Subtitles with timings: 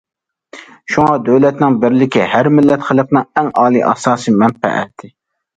[0.93, 5.13] شۇڭا دۆلەتنىڭ بىرلىكى ھەر مىللەت خەلقىنىڭ ئەڭ ئالىي ئاساسىي مەنپەئەتى.